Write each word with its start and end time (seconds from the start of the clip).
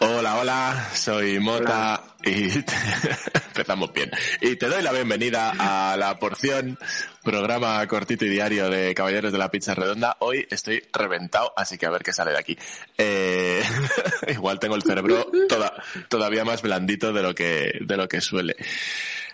Hola, 0.00 0.36
hola, 0.36 0.90
soy 0.94 1.38
Mota 1.38 2.02
y 2.24 2.44
empezamos 3.48 3.92
bien. 3.92 4.10
Y 4.40 4.56
te 4.56 4.68
doy 4.68 4.82
la 4.82 4.92
bienvenida 4.92 5.52
a 5.58 5.96
la 5.98 6.18
porción, 6.18 6.78
programa 7.22 7.86
cortito 7.86 8.24
y 8.24 8.30
diario 8.30 8.70
de 8.70 8.94
Caballeros 8.94 9.32
de 9.32 9.38
la 9.38 9.50
Pizza 9.50 9.74
Redonda. 9.74 10.16
Hoy 10.20 10.46
estoy 10.50 10.82
reventado, 10.92 11.52
así 11.54 11.76
que 11.76 11.84
a 11.84 11.90
ver 11.90 12.02
qué 12.02 12.14
sale 12.14 12.30
de 12.30 12.38
aquí. 12.38 12.56
Eh, 12.96 13.62
igual 14.28 14.58
tengo 14.58 14.76
el 14.76 14.84
cerebro 14.84 15.30
toda, 15.50 15.74
todavía 16.08 16.46
más 16.46 16.62
blandito 16.62 17.12
de 17.12 17.22
lo 17.22 17.34
que, 17.34 17.78
de 17.82 17.96
lo 17.98 18.08
que 18.08 18.22
suele. 18.22 18.56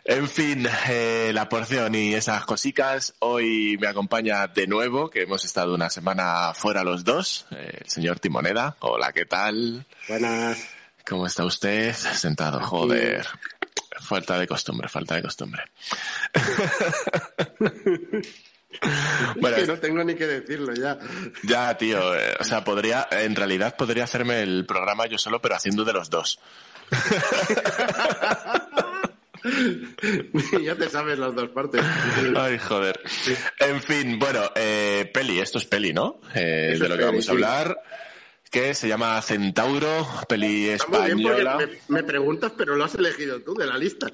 En 0.04 0.28
fin, 0.28 0.66
eh, 0.88 1.30
la 1.32 1.48
porción 1.48 1.94
y 1.94 2.14
esas 2.14 2.44
cositas. 2.44 3.14
Hoy 3.20 3.78
me 3.80 3.86
acompaña 3.86 4.48
de 4.48 4.66
nuevo, 4.66 5.08
que 5.08 5.22
hemos 5.22 5.44
estado 5.44 5.74
una 5.74 5.90
semana 5.90 6.52
fuera 6.54 6.82
los 6.82 7.04
dos, 7.04 7.46
eh, 7.52 7.78
el 7.84 7.88
señor 7.88 8.18
Timoneda. 8.18 8.76
Hola, 8.80 9.12
¿qué 9.12 9.26
tal? 9.26 9.86
Buenas. 10.08 10.58
¿Cómo 11.06 11.26
está 11.26 11.44
usted? 11.44 11.94
Sentado, 11.94 12.60
joder. 12.60 13.24
Falta 14.00 14.36
de 14.40 14.48
costumbre, 14.48 14.88
falta 14.88 15.14
de 15.14 15.22
costumbre. 15.22 15.62
bueno, 19.36 19.56
es 19.56 19.62
que 19.62 19.68
no 19.68 19.78
tengo 19.78 20.02
ni 20.02 20.16
que 20.16 20.26
decirlo 20.26 20.74
ya. 20.74 20.98
Ya, 21.44 21.76
tío. 21.78 22.16
Eh, 22.16 22.34
o 22.40 22.44
sea, 22.44 22.64
podría, 22.64 23.06
en 23.08 23.36
realidad 23.36 23.76
podría 23.76 24.02
hacerme 24.02 24.42
el 24.42 24.66
programa 24.66 25.06
yo 25.06 25.18
solo, 25.18 25.40
pero 25.40 25.54
haciendo 25.54 25.84
de 25.84 25.92
los 25.92 26.10
dos. 26.10 26.40
ya 30.62 30.76
te 30.76 30.88
sabes 30.88 31.18
las 31.18 31.34
dos 31.34 31.50
partes. 31.50 31.82
Ay, 32.36 32.58
joder. 32.58 33.00
En 33.58 33.82
fin, 33.82 34.18
bueno, 34.18 34.50
eh, 34.54 35.10
peli, 35.12 35.40
esto 35.40 35.58
es 35.58 35.66
peli, 35.66 35.92
¿no? 35.92 36.20
Eh, 36.34 36.76
de 36.78 36.88
lo 36.88 36.96
que 36.96 37.04
vamos 37.04 37.28
a 37.28 37.32
hablar. 37.32 37.78
Que 38.50 38.74
se 38.74 38.86
llama 38.86 39.20
Centauro, 39.22 40.06
peli 40.28 40.68
española. 40.68 41.56
Me, 41.56 41.96
me, 42.00 42.02
preguntas, 42.02 42.52
pero 42.56 42.76
lo 42.76 42.84
has 42.84 42.94
elegido 42.94 43.40
tú 43.40 43.54
de 43.54 43.66
la 43.66 43.78
lista. 43.78 44.08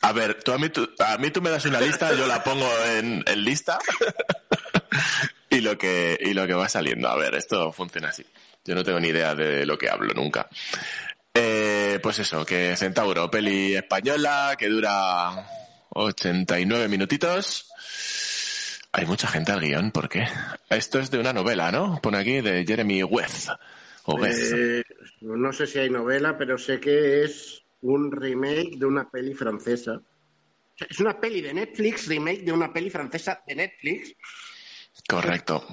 A 0.00 0.12
ver, 0.12 0.42
tú 0.42 0.52
a, 0.52 0.58
mí, 0.58 0.70
tú, 0.70 0.88
a 0.98 1.18
mí 1.18 1.30
tú 1.30 1.42
me 1.42 1.50
das 1.50 1.66
una 1.66 1.80
lista, 1.80 2.14
yo 2.14 2.26
la 2.26 2.42
pongo 2.42 2.66
en, 2.86 3.22
en 3.26 3.44
lista. 3.44 3.78
y, 5.50 5.60
lo 5.60 5.76
que, 5.76 6.18
y 6.20 6.32
lo 6.32 6.46
que 6.46 6.54
va 6.54 6.68
saliendo. 6.68 7.08
A 7.08 7.16
ver, 7.16 7.34
esto 7.34 7.72
funciona 7.72 8.08
así. 8.08 8.24
Yo 8.64 8.74
no 8.74 8.82
tengo 8.82 8.98
ni 9.00 9.08
idea 9.08 9.34
de 9.34 9.66
lo 9.66 9.78
que 9.78 9.88
hablo 9.88 10.12
nunca. 10.14 10.48
Pues 12.00 12.18
eso, 12.18 12.44
que 12.44 12.76
Centauro, 12.76 13.30
peli 13.30 13.74
española, 13.74 14.54
que 14.58 14.68
dura 14.68 15.46
89 15.90 16.88
minutitos. 16.88 17.70
Hay 18.92 19.06
mucha 19.06 19.28
gente 19.28 19.52
al 19.52 19.60
guion, 19.60 19.90
¿por 19.90 20.08
qué? 20.08 20.26
Esto 20.70 20.98
es 20.98 21.10
de 21.10 21.18
una 21.18 21.32
novela, 21.32 21.70
¿no? 21.70 22.00
Pone 22.02 22.18
aquí 22.18 22.40
de 22.40 22.64
Jeremy 22.66 23.02
West. 23.02 23.50
O 24.04 24.24
eh, 24.24 24.82
no 25.20 25.52
sé 25.52 25.66
si 25.66 25.78
hay 25.78 25.90
novela, 25.90 26.38
pero 26.38 26.56
sé 26.56 26.78
que 26.80 27.24
es 27.24 27.62
un 27.82 28.10
remake 28.10 28.76
de 28.78 28.86
una 28.86 29.10
peli 29.10 29.34
francesa. 29.34 30.00
Es 30.88 31.00
una 31.00 31.18
peli 31.18 31.40
de 31.40 31.54
Netflix, 31.54 32.06
remake 32.06 32.42
de 32.42 32.52
una 32.52 32.72
peli 32.72 32.90
francesa 32.90 33.42
de 33.46 33.54
Netflix. 33.56 34.14
Correcto 35.08 35.66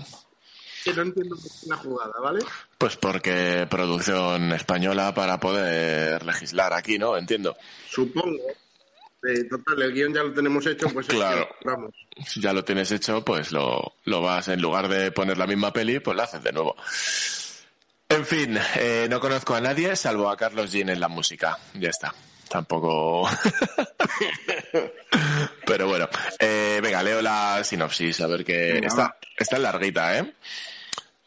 que 0.83 0.93
no 0.93 1.03
entiendo 1.03 1.35
la 1.67 1.77
jugada, 1.77 2.13
¿vale? 2.21 2.39
Pues 2.77 2.97
porque 2.97 3.67
producción 3.69 4.51
española 4.51 5.13
para 5.13 5.39
poder 5.39 6.25
legislar 6.25 6.73
aquí, 6.73 6.97
¿no? 6.97 7.17
Entiendo. 7.17 7.55
Supongo. 7.89 8.37
Eh, 9.25 9.45
total, 9.49 9.81
el 9.81 9.93
guion 9.93 10.13
ya 10.13 10.23
lo 10.23 10.33
tenemos 10.33 10.65
hecho, 10.65 10.89
pues 10.89 11.07
claro. 11.07 11.43
Es 11.43 11.47
que, 11.47 11.69
vamos. 11.69 11.95
Si 12.27 12.41
ya 12.41 12.51
lo 12.51 12.65
tienes 12.65 12.91
hecho, 12.91 13.23
pues 13.23 13.53
lo, 13.53 13.93
lo 14.03 14.21
vas, 14.21 14.49
en 14.49 14.61
lugar 14.61 14.89
de 14.89 15.11
poner 15.11 15.37
la 15.37 15.47
misma 15.47 15.71
peli, 15.71 15.99
pues 15.99 16.17
lo 16.17 16.23
haces 16.23 16.43
de 16.43 16.51
nuevo. 16.51 16.75
En 18.09 18.25
fin, 18.25 18.57
eh, 18.75 19.07
no 19.09 19.19
conozco 19.19 19.55
a 19.55 19.61
nadie 19.61 19.95
salvo 19.95 20.29
a 20.29 20.37
Carlos 20.37 20.71
Jean 20.71 20.89
en 20.89 20.99
la 20.99 21.07
música. 21.07 21.57
Ya 21.73 21.89
está. 21.89 22.13
Tampoco. 22.49 23.23
Pero 25.65 25.87
bueno, 25.87 26.07
eh, 26.37 26.79
venga, 26.83 27.01
leo 27.01 27.21
la 27.21 27.63
sinopsis, 27.63 28.21
a 28.21 28.27
ver 28.27 28.45
qué. 28.45 28.77
Está, 28.77 29.17
está 29.35 29.57
larguita, 29.57 30.19
¿eh? 30.19 30.33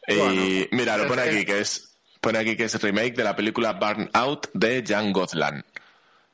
Y 0.09 0.69
mira, 0.73 0.97
lo 0.97 1.09
pone 1.09 1.23
aquí 1.23 1.45
que 1.45 1.61
es 1.61 1.97
pone 2.21 2.39
aquí 2.39 2.57
que 2.57 2.65
es 2.65 2.81
remake 2.81 3.15
de 3.15 3.25
la 3.25 3.37
película 3.37 3.73
Burn 3.73 4.11
Out 4.13 4.49
de 4.53 4.83
Jean 4.83 5.13
Gozlan. 5.13 5.65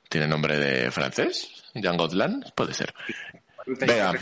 ¿Tiene 0.09 0.29
nombre 0.29 0.59
de 0.59 0.91
francés? 0.91 1.65
¿Jean 1.75 1.97
Gozlan? 1.97 2.45
Puede 2.55 2.75
ser. 2.75 2.95
Venga. 3.67 4.13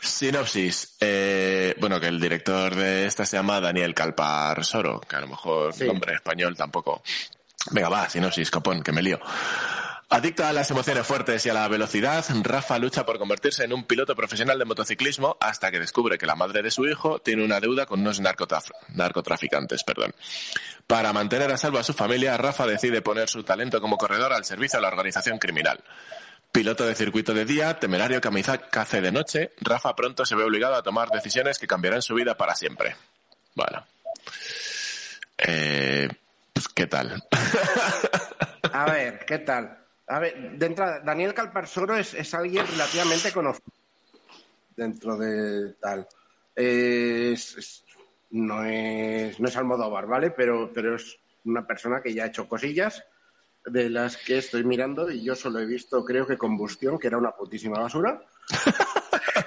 Sinopsis. 0.00 0.96
Eh, 1.00 1.76
bueno, 1.78 2.00
que 2.00 2.08
el 2.08 2.20
director 2.20 2.74
de 2.74 3.06
esta 3.06 3.24
se 3.24 3.36
llama 3.36 3.60
Daniel 3.60 3.94
Calpar 3.94 4.64
Soro, 4.64 5.00
que 5.00 5.16
a 5.16 5.20
lo 5.20 5.28
mejor 5.28 5.72
sí. 5.72 5.84
nombre 5.84 6.14
español 6.14 6.56
tampoco. 6.56 7.02
Venga, 7.70 7.88
va, 7.88 8.08
sinopsis, 8.08 8.50
copón, 8.50 8.82
que 8.82 8.90
me 8.90 9.02
lío. 9.02 9.20
Adicto 10.12 10.44
a 10.44 10.52
las 10.52 10.70
emociones 10.70 11.06
fuertes 11.06 11.46
y 11.46 11.48
a 11.48 11.54
la 11.54 11.66
velocidad, 11.68 12.22
Rafa 12.42 12.78
lucha 12.78 13.06
por 13.06 13.18
convertirse 13.18 13.64
en 13.64 13.72
un 13.72 13.84
piloto 13.84 14.14
profesional 14.14 14.58
de 14.58 14.66
motociclismo 14.66 15.38
hasta 15.40 15.70
que 15.70 15.80
descubre 15.80 16.18
que 16.18 16.26
la 16.26 16.34
madre 16.34 16.62
de 16.62 16.70
su 16.70 16.86
hijo 16.86 17.20
tiene 17.20 17.42
una 17.42 17.60
deuda 17.60 17.86
con 17.86 18.00
unos 18.00 18.20
narcotraf 18.20 18.68
narcotraficantes. 18.90 19.84
Perdón. 19.84 20.14
Para 20.86 21.14
mantener 21.14 21.50
a 21.50 21.56
salvo 21.56 21.78
a 21.78 21.82
su 21.82 21.94
familia, 21.94 22.36
Rafa 22.36 22.66
decide 22.66 23.00
poner 23.00 23.30
su 23.30 23.42
talento 23.42 23.80
como 23.80 23.96
corredor 23.96 24.34
al 24.34 24.44
servicio 24.44 24.76
de 24.76 24.82
la 24.82 24.88
organización 24.88 25.38
criminal. 25.38 25.82
Piloto 26.52 26.84
de 26.84 26.94
circuito 26.94 27.32
de 27.32 27.46
día, 27.46 27.80
temerario 27.80 28.20
kamikaze 28.20 29.00
de 29.00 29.12
noche, 29.12 29.52
Rafa 29.62 29.96
pronto 29.96 30.26
se 30.26 30.34
ve 30.34 30.44
obligado 30.44 30.74
a 30.74 30.82
tomar 30.82 31.08
decisiones 31.08 31.58
que 31.58 31.66
cambiarán 31.66 32.02
su 32.02 32.14
vida 32.14 32.36
para 32.36 32.54
siempre. 32.54 32.96
Bueno. 33.54 33.86
Eh, 35.38 36.10
pues, 36.52 36.68
¿qué 36.68 36.86
tal? 36.86 37.24
a 38.74 38.84
ver, 38.90 39.24
¿qué 39.24 39.38
tal? 39.38 39.81
A 40.08 40.18
ver, 40.18 40.58
de 40.58 40.68
Daniel 41.04 41.34
Calparsoro 41.34 41.96
es, 41.96 42.14
es 42.14 42.34
alguien 42.34 42.66
relativamente 42.66 43.32
conocido 43.32 43.72
dentro 44.76 45.16
de 45.16 45.74
tal. 45.74 46.06
Es, 46.54 47.56
es, 47.56 47.84
no, 48.30 48.64
es, 48.64 49.38
no 49.38 49.48
es 49.48 49.56
Almodóvar, 49.56 50.06
¿vale? 50.06 50.30
Pero, 50.30 50.70
pero 50.72 50.96
es 50.96 51.18
una 51.44 51.66
persona 51.66 52.00
que 52.02 52.12
ya 52.12 52.24
ha 52.24 52.28
hecho 52.28 52.48
cosillas 52.48 53.04
de 53.64 53.90
las 53.90 54.16
que 54.16 54.38
estoy 54.38 54.64
mirando 54.64 55.10
y 55.10 55.22
yo 55.22 55.34
solo 55.34 55.60
he 55.60 55.66
visto, 55.66 56.04
creo 56.04 56.26
que 56.26 56.36
Combustión, 56.36 56.98
que 56.98 57.06
era 57.06 57.18
una 57.18 57.32
putísima 57.32 57.78
basura. 57.78 58.22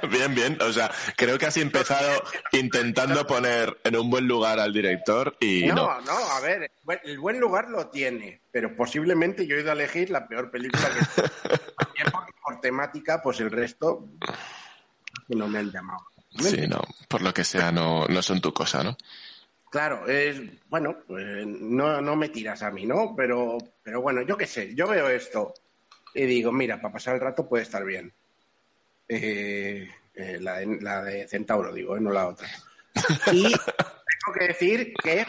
bien, 0.09 0.35
bien. 0.35 0.57
O 0.61 0.71
sea, 0.71 0.91
creo 1.15 1.37
que 1.37 1.45
has 1.45 1.57
empezado 1.57 2.23
intentando 2.51 3.25
poner 3.25 3.77
en 3.83 3.95
un 3.95 4.09
buen 4.09 4.27
lugar 4.27 4.59
al 4.59 4.73
director 4.73 5.35
y. 5.39 5.65
No, 5.67 5.75
no, 5.75 6.01
no 6.01 6.31
a 6.31 6.39
ver, 6.39 6.71
el 7.03 7.19
buen 7.19 7.39
lugar 7.39 7.69
lo 7.69 7.87
tiene, 7.87 8.41
pero 8.51 8.75
posiblemente 8.75 9.45
yo 9.47 9.55
he 9.55 9.61
ido 9.61 9.69
a 9.69 9.73
elegir 9.73 10.09
la 10.09 10.27
peor 10.27 10.51
película 10.51 10.89
que. 10.89 12.11
por, 12.11 12.25
por 12.43 12.61
temática, 12.61 13.21
pues 13.21 13.39
el 13.39 13.51
resto 13.51 14.09
no 15.29 15.47
me 15.47 15.59
han 15.59 15.71
llamado. 15.71 16.05
Sí, 16.37 16.67
no, 16.67 16.81
por 17.07 17.21
lo 17.21 17.33
que 17.33 17.43
sea, 17.43 17.71
no, 17.71 18.05
no 18.07 18.21
son 18.21 18.41
tu 18.41 18.53
cosa, 18.53 18.83
¿no? 18.83 18.97
Claro, 19.69 20.07
es 20.07 20.41
bueno, 20.69 20.97
pues 21.07 21.45
no, 21.45 22.01
no 22.01 22.15
me 22.15 22.29
tiras 22.29 22.63
a 22.63 22.71
mí, 22.71 22.85
¿no? 22.85 23.13
Pero, 23.15 23.57
pero 23.83 24.01
bueno, 24.01 24.21
yo 24.21 24.37
qué 24.37 24.47
sé, 24.47 24.73
yo 24.73 24.87
veo 24.87 25.09
esto 25.09 25.53
y 26.13 26.25
digo, 26.25 26.51
mira, 26.51 26.81
para 26.81 26.93
pasar 26.93 27.15
el 27.15 27.21
rato 27.21 27.47
puede 27.47 27.63
estar 27.63 27.83
bien. 27.83 28.13
Eh, 29.07 29.89
eh, 30.15 30.37
la, 30.39 30.59
de, 30.59 30.77
la, 30.81 31.03
de, 31.03 31.27
Centauro, 31.27 31.73
digo, 31.73 31.97
eh, 31.97 32.01
no 32.01 32.11
la 32.11 32.27
otra. 32.27 32.47
Y 33.31 33.43
tengo 33.43 34.39
que 34.39 34.47
decir 34.47 34.93
que 35.03 35.25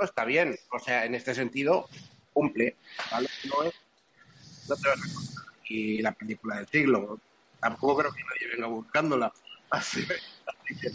está 0.00 0.24
bien, 0.24 0.56
o 0.70 0.78
sea, 0.78 1.04
en 1.04 1.14
este 1.14 1.34
sentido 1.34 1.88
cumple, 2.32 2.76
¿vale? 3.10 3.28
No, 3.44 3.62
es, 3.62 3.74
no 4.68 4.76
te 4.76 4.88
vas 4.88 4.98
a 4.98 5.44
y 5.66 6.02
la 6.02 6.12
película 6.12 6.56
del 6.56 6.68
siglo, 6.68 7.18
tampoco 7.58 7.96
creo 7.96 8.12
que 8.12 8.22
nadie 8.22 8.54
venga 8.54 8.66
buscándola. 8.66 9.32
Así, 9.70 10.06
así 10.46 10.80
que 10.80 10.90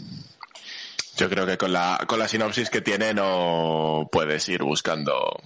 yo 1.16 1.28
creo 1.28 1.44
que 1.44 1.58
con 1.58 1.72
la, 1.72 2.02
con 2.06 2.18
la 2.18 2.28
sinopsis 2.28 2.70
que 2.70 2.80
tiene 2.80 3.12
no 3.12 4.08
puedes 4.10 4.48
ir 4.48 4.62
buscando. 4.62 5.42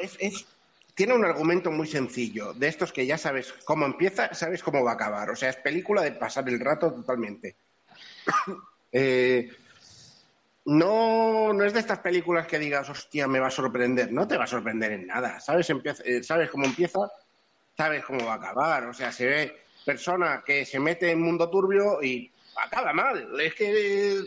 Es, 0.00 0.16
es, 0.20 0.46
tiene 0.94 1.14
un 1.14 1.24
argumento 1.24 1.70
muy 1.70 1.86
sencillo, 1.86 2.52
de 2.52 2.68
estos 2.68 2.92
que 2.92 3.06
ya 3.06 3.16
sabes 3.16 3.52
cómo 3.64 3.86
empieza, 3.86 4.34
sabes 4.34 4.62
cómo 4.62 4.84
va 4.84 4.92
a 4.92 4.94
acabar. 4.94 5.30
O 5.30 5.36
sea, 5.36 5.50
es 5.50 5.56
película 5.56 6.02
de 6.02 6.12
pasar 6.12 6.48
el 6.48 6.60
rato 6.60 6.92
totalmente. 6.92 7.56
eh, 8.92 9.50
no, 10.64 11.52
no 11.52 11.64
es 11.64 11.72
de 11.72 11.80
estas 11.80 11.98
películas 12.00 12.46
que 12.46 12.58
digas, 12.58 12.88
hostia, 12.88 13.26
me 13.26 13.40
va 13.40 13.48
a 13.48 13.50
sorprender. 13.50 14.12
No 14.12 14.28
te 14.28 14.36
va 14.36 14.44
a 14.44 14.48
sorprender 14.48 14.92
en 14.92 15.06
nada. 15.06 15.40
Sabes, 15.40 15.68
empieza, 15.70 16.02
eh, 16.04 16.22
sabes 16.22 16.50
cómo 16.50 16.66
empieza, 16.66 17.00
sabes 17.76 18.04
cómo 18.04 18.26
va 18.26 18.34
a 18.34 18.36
acabar. 18.36 18.84
O 18.86 18.94
sea, 18.94 19.10
se 19.10 19.26
ve 19.26 19.62
persona 19.84 20.42
que 20.44 20.64
se 20.64 20.78
mete 20.78 21.10
en 21.10 21.20
mundo 21.20 21.48
turbio 21.48 22.02
y 22.02 22.30
acaba 22.56 22.92
mal. 22.92 23.40
Es 23.40 23.54
que 23.54 24.20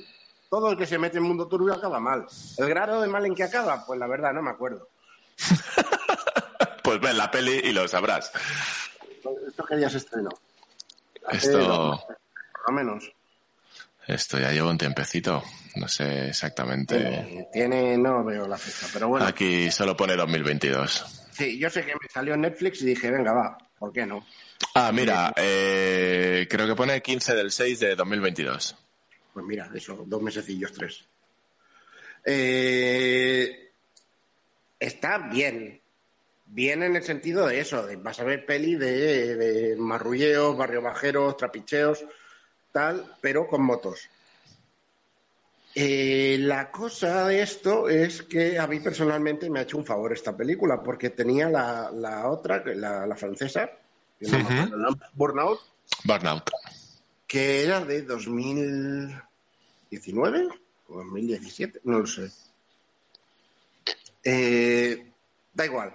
todo 0.49 0.71
el 0.71 0.77
que 0.77 0.87
se 0.87 0.97
mete 0.97 1.17
en 1.17 1.23
mundo 1.23 1.47
turbio 1.47 1.73
acaba 1.73 1.99
mal. 1.99 2.25
¿El 2.57 2.67
grado 2.67 3.01
de 3.01 3.07
mal 3.07 3.25
en 3.25 3.35
que 3.35 3.43
acaba? 3.43 3.85
Pues 3.85 3.99
la 3.99 4.07
verdad, 4.07 4.33
no 4.33 4.41
me 4.41 4.49
acuerdo. 4.49 4.89
pues 6.99 7.11
ven 7.11 7.17
la 7.17 7.31
peli 7.31 7.61
y 7.63 7.71
lo 7.71 7.87
sabrás. 7.87 8.31
¿Esto 9.47 9.65
qué 9.65 9.75
día 9.77 9.89
se 9.89 9.97
estrenó? 9.97 10.29
Esto... 11.31 12.05
Lo 12.67 12.73
menos. 12.73 13.11
Esto 14.07 14.39
ya 14.39 14.51
lleva 14.51 14.69
un 14.69 14.77
tiempecito. 14.77 15.43
No 15.75 15.87
sé 15.87 16.29
exactamente. 16.29 17.47
Tiene, 17.51 17.97
no 17.97 18.23
veo 18.23 18.47
la 18.47 18.57
fecha, 18.57 18.87
pero 18.93 19.09
bueno. 19.09 19.25
Aquí 19.25 19.71
solo 19.71 19.97
pone 19.97 20.15
2022. 20.15 21.27
Sí, 21.31 21.59
yo 21.59 21.69
sé 21.69 21.85
que 21.85 21.93
me 21.93 22.07
salió 22.11 22.37
Netflix 22.37 22.81
y 22.81 22.85
dije, 22.85 23.11
venga, 23.11 23.33
va, 23.33 23.57
¿por 23.77 23.91
qué 23.91 24.05
no? 24.05 24.25
Ah, 24.73 24.91
mira, 24.93 25.33
eh, 25.35 26.47
creo 26.49 26.65
que 26.65 26.75
pone 26.75 27.01
15 27.01 27.35
del 27.35 27.51
6 27.51 27.79
de 27.79 27.95
2022. 27.95 28.75
Pues 29.33 29.45
mira, 29.45 29.69
eso, 29.73 30.03
dos 30.07 30.21
mesecillos, 30.21 30.71
tres. 30.71 31.03
Eh, 32.23 33.71
está 34.79 35.17
bien. 35.17 35.81
Bien 36.47 36.83
en 36.83 36.95
el 36.95 37.03
sentido 37.03 37.47
de 37.47 37.59
eso, 37.59 37.85
de 37.85 37.95
vas 37.95 38.19
a 38.19 38.23
ver 38.23 38.45
peli 38.45 38.75
de, 38.75 39.35
de 39.35 39.75
marrulleos, 39.75 40.55
barrio 40.55 40.81
bajeros, 40.81 41.37
trapicheos, 41.37 42.05
tal, 42.71 43.15
pero 43.21 43.47
con 43.47 43.63
motos. 43.63 44.09
Eh, 45.77 46.37
la 46.39 46.71
cosa 46.71 47.27
de 47.27 47.41
esto 47.41 47.89
es 47.89 48.21
que 48.23 48.57
a 48.57 48.65
mí 48.65 48.79
personalmente 48.79 49.49
me 49.49 49.59
ha 49.59 49.63
hecho 49.63 49.77
un 49.77 49.85
favor 49.85 50.13
esta 50.13 50.37
película, 50.37 50.81
porque 50.81 51.09
tenía 51.09 51.49
la, 51.49 51.91
la 51.91 52.29
otra, 52.29 52.63
la, 52.65 53.05
la 53.05 53.15
francesa, 53.17 53.69
no 54.21 54.37
Burnout, 55.13 55.59
Burnout. 56.05 56.49
que 57.27 57.63
era 57.63 57.83
de 57.83 58.03
2019 58.03 60.47
o 60.87 61.03
2017, 61.03 61.81
no 61.83 61.99
lo 61.99 62.07
sé. 62.07 62.31
Eh, 64.23 65.11
da 65.53 65.65
igual. 65.65 65.93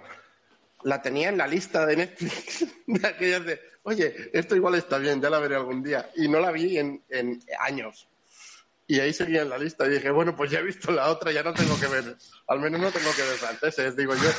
La 0.83 1.01
tenía 1.01 1.29
en 1.29 1.37
la 1.37 1.47
lista 1.47 1.85
de 1.85 1.95
Netflix 1.97 2.65
de 2.87 3.07
aquellas 3.07 3.45
de, 3.45 3.61
oye, 3.83 4.29
esto 4.33 4.55
igual 4.55 4.75
está 4.75 4.97
bien, 4.97 5.21
ya 5.21 5.29
la 5.29 5.39
veré 5.39 5.55
algún 5.55 5.83
día. 5.83 6.09
Y 6.15 6.27
no 6.27 6.39
la 6.39 6.51
vi 6.51 6.77
en, 6.77 7.03
en 7.09 7.41
años. 7.59 8.07
Y 8.87 8.99
ahí 8.99 9.13
seguía 9.13 9.43
en 9.43 9.49
la 9.49 9.57
lista 9.57 9.85
y 9.85 9.89
dije, 9.89 10.11
bueno, 10.11 10.35
pues 10.35 10.51
ya 10.51 10.59
he 10.59 10.63
visto 10.63 10.91
la 10.91 11.07
otra, 11.09 11.31
ya 11.31 11.43
no 11.43 11.53
tengo 11.53 11.79
que 11.79 11.87
ver, 11.87 12.17
al 12.47 12.59
menos 12.59 12.81
no 12.81 12.91
tengo 12.91 13.09
que 13.15 13.21
ver 13.21 13.37
franceses, 13.37 13.95
digo 13.95 14.13
yo. 14.15 14.29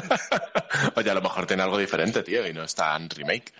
Oye, 0.96 1.08
a 1.08 1.14
lo 1.14 1.22
mejor 1.22 1.46
tiene 1.46 1.62
algo 1.62 1.78
diferente, 1.78 2.24
tío, 2.24 2.44
y 2.44 2.52
no 2.52 2.64
está 2.64 2.96
en 2.96 3.08
remake. 3.08 3.52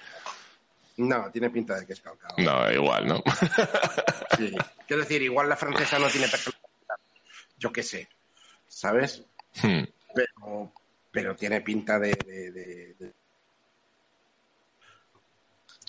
No, 0.96 1.30
tiene 1.30 1.50
pinta 1.50 1.78
de 1.78 1.86
que 1.86 1.92
es 1.92 2.00
calcado. 2.00 2.34
No, 2.38 2.72
igual, 2.72 3.06
¿no? 3.06 3.22
Sí. 4.36 4.52
Quiero 4.86 5.02
decir, 5.02 5.22
igual 5.22 5.48
la 5.48 5.56
francesa 5.56 5.98
no 5.98 6.08
tiene 6.08 6.28
personalidad. 6.28 6.96
Yo 7.56 7.72
qué 7.72 7.82
sé, 7.82 8.08
¿sabes? 8.66 9.22
Hmm. 9.62 9.84
Pero, 10.14 10.72
pero 11.16 11.34
tiene 11.34 11.62
pinta 11.62 11.98
de... 11.98 12.10
de- 12.14 12.50
de- 12.52 12.94
de- 12.98 13.12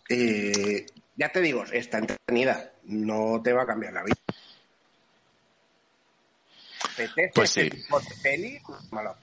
Eh, 0.09 0.85
ya 1.17 1.29
te 1.33 1.41
digo, 1.41 1.65
está 1.65 1.97
entretenida, 1.97 2.71
no 2.83 3.41
te 3.43 3.51
va 3.51 3.63
a 3.63 3.67
cambiar 3.67 3.91
la 3.91 4.03
vida. 4.05 4.15
¿Apetece 6.93 7.31
Pues 7.35 7.49
sí. 7.49 7.69
peli? 8.23 8.57
Malo. 8.91 9.17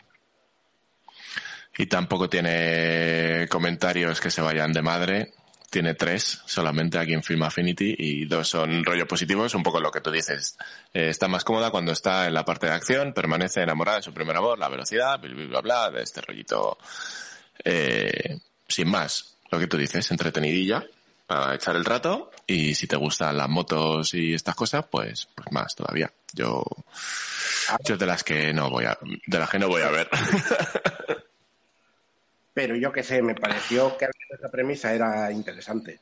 Y 1.79 1.87
tampoco 1.87 2.29
tiene 2.29 3.49
comentarios 3.49 4.21
que 4.21 4.31
se 4.31 4.43
vayan 4.43 4.75
de 4.75 4.83
madre. 4.83 5.33
Tiene 5.75 5.95
tres 5.95 6.41
solamente 6.47 7.01
aquí 7.01 7.15
en 7.15 7.25
Film 7.25 7.43
Affinity 7.43 7.97
y 7.99 8.27
dos 8.27 8.47
son 8.47 8.85
rollo 8.85 9.09
positivos, 9.09 9.57
un 9.57 9.65
poco 9.65 9.81
lo 9.81 9.91
que 9.91 10.01
tú 10.01 10.13
dices. 10.13 10.57
Eh, 10.93 11.09
está 11.09 11.27
más 11.27 11.43
cómoda 11.43 11.73
cuando 11.73 11.91
está 11.91 12.29
en 12.29 12.35
la 12.35 12.45
parte 12.45 12.69
de 12.69 12.75
acción, 12.75 13.13
permanece 13.13 13.61
enamorada 13.61 13.97
de 13.97 14.05
su 14.05 14.15
primer 14.15 14.37
amor, 14.37 14.57
la 14.57 14.69
velocidad, 14.69 15.19
bla, 15.19 15.35
bla, 15.35 15.61
bla, 15.61 15.91
de 15.91 16.05
este 16.05 16.21
rollito 16.21 16.79
eh, 17.65 18.39
sin 18.69 18.89
más. 18.89 19.35
Lo 19.51 19.59
que 19.59 19.67
tú 19.67 19.77
dices, 19.77 20.09
entretenidilla 20.13 20.87
para 21.27 21.57
echar 21.57 21.75
el 21.75 21.85
rato 21.85 22.31
y 22.47 22.77
si 22.77 22.87
te 22.87 22.95
gustan 22.95 23.37
las 23.37 23.49
motos 23.49 24.15
y 24.15 24.33
estas 24.33 24.55
cosas, 24.55 24.85
pues, 24.89 25.27
pues 25.35 25.51
más 25.51 25.75
todavía. 25.75 26.09
Yo, 26.35 26.63
yo 27.85 27.97
de 27.97 28.07
las 28.07 28.23
que 28.23 28.55
no 28.55 28.71
voy 28.71 28.85
a, 28.85 28.97
de 29.27 29.39
las 29.41 29.51
que 29.51 29.59
no 29.59 29.67
voy 29.67 29.83
a 29.83 29.91
ver. 29.91 30.09
Pero 32.55 32.77
yo 32.77 32.93
qué 32.93 33.03
sé, 33.03 33.21
me 33.21 33.35
pareció 33.35 33.97
que 33.99 34.07
esa 34.31 34.51
premisa 34.51 34.95
era 34.95 35.31
interesante. 35.33 36.01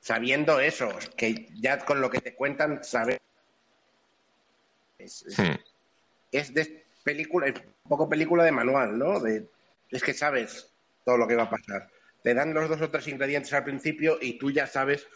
Sabiendo 0.00 0.58
eso, 0.60 0.88
que 1.16 1.48
ya 1.60 1.78
con 1.84 2.00
lo 2.00 2.10
que 2.10 2.20
te 2.20 2.34
cuentan, 2.34 2.82
sabes. 2.84 3.18
Es, 4.98 5.22
es- 5.26 5.38
es 6.32 6.52
de 6.54 6.84
película, 7.04 7.46
es 7.46 7.54
un 7.84 7.88
poco 7.88 8.08
película 8.08 8.44
de 8.44 8.52
manual, 8.52 8.98
¿no? 8.98 9.20
De, 9.20 9.48
es 9.90 10.02
que 10.02 10.12
sabes 10.12 10.70
todo 11.04 11.16
lo 11.16 11.26
que 11.26 11.36
va 11.36 11.44
a 11.44 11.50
pasar. 11.50 11.88
Te 12.22 12.34
dan 12.34 12.52
los 12.52 12.68
dos 12.68 12.82
o 12.82 12.90
tres 12.90 13.06
ingredientes 13.08 13.52
al 13.54 13.64
principio 13.64 14.18
y 14.20 14.38
tú 14.38 14.50
ya 14.50 14.66
sabes 14.66 15.06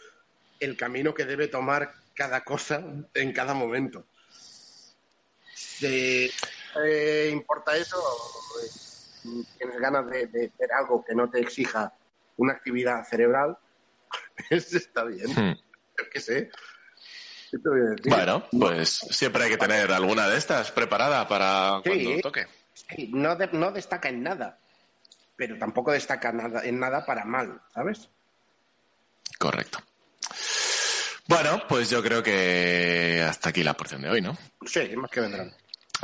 el 0.59 0.77
camino 0.77 1.13
que 1.13 1.25
debe 1.25 1.49
tomar 1.49 1.93
cada 2.15 2.43
cosa 2.43 2.81
en 3.13 3.33
cada 3.33 3.53
momento. 3.53 4.07
Te 5.79 7.29
importa 7.29 7.75
eso, 7.77 7.97
eh, 8.63 8.69
tienes 9.57 9.77
ganas 9.79 10.05
de, 10.09 10.27
de 10.27 10.51
hacer 10.53 10.71
algo 10.73 11.03
que 11.03 11.15
no 11.15 11.29
te 11.29 11.39
exija 11.39 11.93
una 12.37 12.53
actividad 12.53 13.03
cerebral, 13.05 13.57
eso 14.49 14.77
está 14.77 15.03
bien. 15.05 15.27
Hmm. 15.29 15.55
Yo 15.97 16.09
qué 16.11 16.19
sé. 16.19 16.49
¿Qué 17.51 17.57
decir? 17.59 18.09
Bueno, 18.09 18.47
pues 18.59 18.89
siempre 18.89 19.43
hay 19.43 19.51
que 19.51 19.57
tener 19.57 19.91
alguna 19.91 20.27
de 20.27 20.37
estas 20.37 20.71
preparada 20.71 21.27
para 21.27 21.81
Sí. 21.83 22.03
cuando 22.03 22.21
toque. 22.21 22.47
Sí, 22.73 23.11
no, 23.13 23.35
de- 23.35 23.49
no 23.53 23.71
destaca 23.71 24.09
en 24.09 24.23
nada, 24.23 24.57
pero 25.35 25.57
tampoco 25.59 25.91
destaca 25.91 26.31
nada, 26.31 26.63
en 26.65 26.79
nada 26.79 27.05
para 27.05 27.25
mal, 27.25 27.61
¿sabes? 27.71 28.09
Correcto. 29.37 29.77
Bueno, 31.27 31.61
pues 31.69 31.89
yo 31.89 32.01
creo 32.03 32.21
que 32.23 33.23
hasta 33.27 33.49
aquí 33.49 33.63
la 33.63 33.75
porción 33.75 34.01
de 34.01 34.09
hoy, 34.09 34.21
¿no? 34.21 34.35
Sí, 34.65 34.95
más 34.95 35.09
que 35.11 35.21
vendrán. 35.21 35.53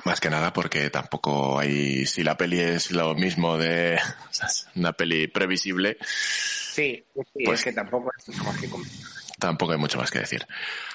Más 0.06 0.19
que 0.19 0.30
nada 0.30 0.51
porque 0.54 0.90
tampoco 0.90 1.60
hay, 1.60 2.06
si 2.06 2.24
la 2.24 2.38
peli 2.38 2.60
es 2.60 2.92
lo 2.92 3.16
mismo 3.16 3.57
de 3.57 3.96
o 4.30 4.34
sea, 4.34 4.48
es 4.48 4.68
una 4.75 4.94
peli 4.94 5.28
previsible, 5.28 5.98
Sí, 6.01 7.04
sí, 7.13 7.44
Pues- 7.46 7.60
es 7.60 7.66
que 7.66 7.74
tampoco 7.74 8.10
es 8.18 8.28
mucho 8.30 8.44
más 8.44 8.57
que 8.57 8.69
comentar. 8.69 8.98
tampoco 9.40 9.72
hay 9.74 9.78
mucho 9.78 9.98
más 9.98 10.12
que 10.12 10.19
decir. 10.19 10.46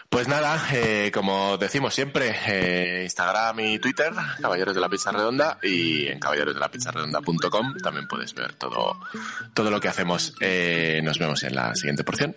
Pues 0.09 0.29
nada, 0.29 0.69
eh, 0.73 1.11
como 1.13 1.59
decimos 1.59 1.93
siempre, 1.95 2.35
eh, 2.47 3.03
Instagram 3.05 3.59
y 3.61 3.79
Twitter, 3.81 4.13
Caballeros 4.41 4.75
de 4.75 4.81
la 4.81 4.89
Pizza 4.89 5.11
Redonda, 5.11 5.59
y 5.63 6.07
en 6.07 6.21
caballerosdelapizzarredonda.com 6.21 7.77
también 7.83 8.07
puedes 8.07 8.33
ver 8.35 8.55
todo, 8.55 9.01
todo 9.55 9.71
lo 9.71 9.81
que 9.81 9.89
hacemos. 9.89 10.35
Eh, 10.41 11.01
nos 11.03 11.19
vemos 11.19 11.43
en 11.43 11.55
la 11.57 11.75
siguiente 11.75 12.05
porción. 12.05 12.35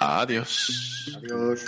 Adiós. 0.00 1.06
Adiós. 1.16 1.64